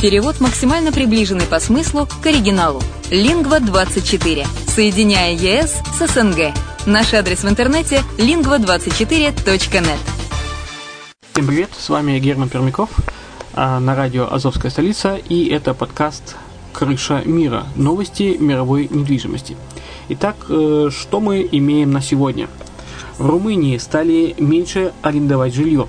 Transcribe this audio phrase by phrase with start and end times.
[0.00, 2.82] Перевод максимально приближенный по смыслу к оригиналу.
[3.10, 4.46] Лингва24.
[4.68, 6.52] Соединяя ЕС с СНГ.
[6.84, 9.98] Наш адрес в интернете lingva24.net.
[11.32, 12.90] Всем привет, с вами Герман Пермяков
[13.54, 16.36] а, на радио «Азовская столица» и это подкаст
[16.74, 17.64] «Крыша мира.
[17.74, 19.56] Новости мировой недвижимости».
[20.10, 22.48] Итак, э, что мы имеем на сегодня?
[23.16, 25.88] В Румынии стали меньше арендовать жилье.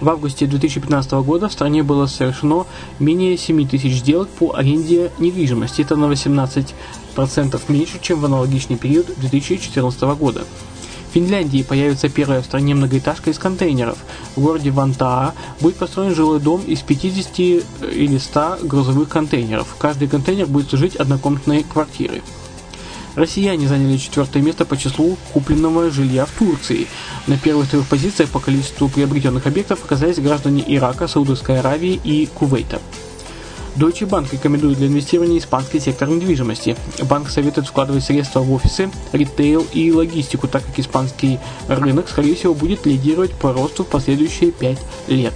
[0.00, 2.66] В августе 2015 года в стране было совершено
[3.00, 5.82] менее 7 тысяч сделок по аренде недвижимости.
[5.82, 6.72] Это на 18%
[7.68, 10.44] меньше, чем в аналогичный период 2014 года.
[11.10, 13.98] В Финляндии появится первая в стране многоэтажка из контейнеров.
[14.36, 19.74] В городе Вантаа будет построен жилой дом из 50 или 100 грузовых контейнеров.
[19.78, 22.22] Каждый контейнер будет служить однокомнатной квартирой.
[23.18, 26.86] Россияне заняли четвертое место по числу купленного жилья в Турции.
[27.26, 32.80] На первых трех позициях по количеству приобретенных объектов оказались граждане Ирака, Саудовской Аравии и Кувейта.
[33.74, 36.76] Deutsche Bank рекомендует для инвестирования испанский сектор недвижимости.
[37.10, 42.54] Банк советует вкладывать средства в офисы, ритейл и логистику, так как испанский рынок, скорее всего,
[42.54, 45.34] будет лидировать по росту в последующие 5 лет.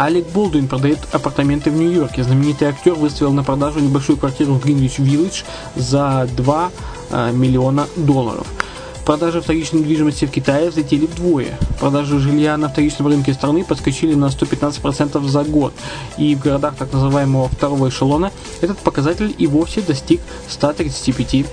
[0.00, 2.24] Алек Болдуин продает апартаменты в Нью-Йорке.
[2.24, 5.42] Знаменитый актер выставил на продажу небольшую квартиру в Гринвич Виллидж
[5.76, 6.70] за 2
[7.10, 8.46] э, миллиона долларов.
[9.04, 11.58] Продажи вторичной недвижимости в Китае взлетели вдвое.
[11.80, 15.74] Продажи жилья на вторичном рынке страны подскочили на 115% за год.
[16.16, 21.44] И в городах так называемого второго эшелона этот показатель и вовсе достиг 135%.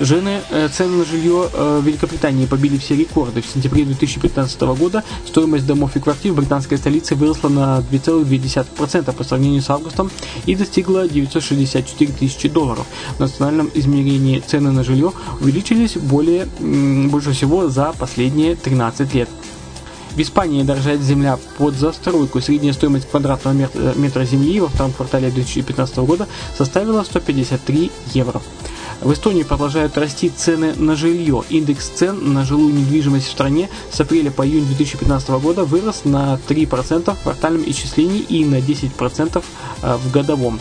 [0.00, 3.42] Жены, э, цены на жилье э, в Великобритании побили все рекорды.
[3.42, 9.24] В сентябре 2015 года стоимость домов и квартир в британской столице выросла на 2,2% по
[9.24, 10.08] сравнению с августом
[10.46, 12.86] и достигла 964 тысячи долларов.
[13.16, 16.46] В национальном измерении цены на жилье увеличились более,
[17.10, 19.28] больше всего за последние 13 лет.
[20.14, 22.40] В Испании дорожает земля под застройку.
[22.40, 28.40] Средняя стоимость квадратного метра земли во втором квартале 2015 года составила 153 евро.
[29.00, 31.44] В Эстонии продолжают расти цены на жилье.
[31.50, 36.38] Индекс цен на жилую недвижимость в стране с апреля по июнь 2015 года вырос на
[36.48, 39.42] 3% в квартальном исчислении и на 10%
[39.82, 40.58] э, в годовом.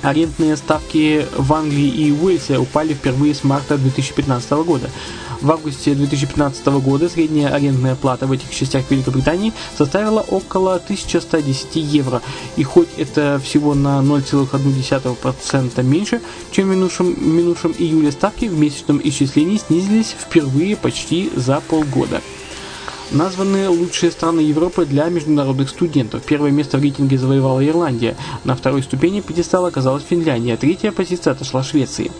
[0.00, 4.88] Арендные ставки в Англии и Уэльсе упали впервые с марта 2015 года.
[5.40, 12.22] В августе 2015 года средняя арендная плата в этих частях Великобритании составила около 1110 евро.
[12.56, 19.00] И хоть это всего на 0,1% меньше, чем в минувшем, минувшем июле, ставки в месячном
[19.04, 22.20] исчислении снизились впервые почти за полгода.
[23.12, 26.24] Названы лучшие страны Европы для международных студентов.
[26.24, 28.16] Первое место в рейтинге завоевала Ирландия.
[28.44, 30.56] На второй ступени пьедестала оказалась Финляндия.
[30.56, 32.10] Третья позиция отошла Швеции.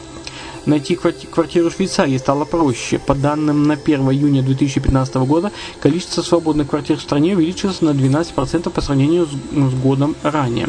[0.69, 2.99] Найти квартиру в Швейцарии стало проще.
[2.99, 8.69] По данным на 1 июня 2015 года, количество свободных квартир в стране увеличилось на 12%
[8.69, 10.69] по сравнению с годом ранее.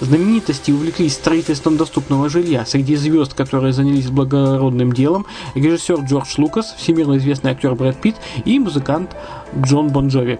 [0.00, 2.64] Знаменитости увлеклись строительством доступного жилья.
[2.64, 8.58] Среди звезд, которые занялись благородным делом, режиссер Джордж Лукас, всемирно известный актер Брэд Питт и
[8.58, 9.14] музыкант
[9.60, 10.38] Джон Бонджови.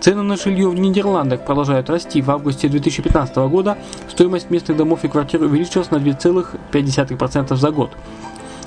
[0.00, 2.22] Цены на жилье в Нидерландах продолжают расти.
[2.22, 3.76] В августе 2015 года
[4.08, 7.90] стоимость местных домов и квартир увеличилась на 2,5% за год.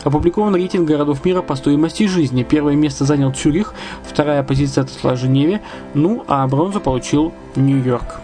[0.04, 2.44] Опубликован рейтинг городов мира по стоимости жизни.
[2.44, 3.74] Первое место занял Цюрих,
[4.04, 5.62] вторая позиция отошла Женеве,
[5.96, 8.20] ну а бронзу получил Нью-Йорк.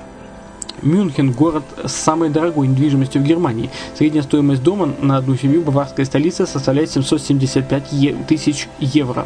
[0.84, 3.72] Мюнхен– город с самой дорогой недвижимостью в Германии.
[3.98, 9.25] Средняя стоимость дома на одну семью баварской столице составляет 775 е- тысяч евро.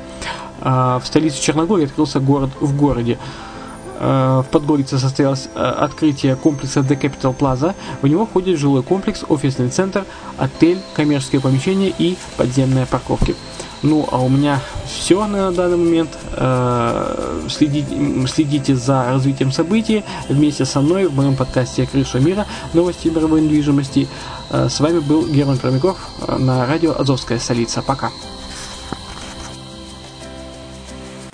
[0.62, 3.18] А в столице Черногории открылся город в городе.
[4.00, 7.74] Э, в Подгорице состоялось э, открытие комплекса The Capital Plaza.
[8.02, 10.06] В него входит жилой комплекс, офисный центр,
[10.38, 13.36] отель, коммерческие помещения и подземные парковки.
[13.82, 16.10] Ну, а у меня все на данный момент.
[16.34, 22.46] Э, следите, следите за развитием событий вместе со мной в моем подкасте «Крыша мира.
[22.74, 24.08] Новости мировой недвижимости».
[24.50, 25.98] С вами был Герман Промяков
[26.28, 27.82] на радио «Азовская столица».
[27.82, 28.12] Пока.